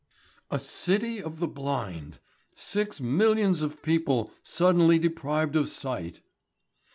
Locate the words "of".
1.21-1.39, 3.61-3.83, 5.55-5.69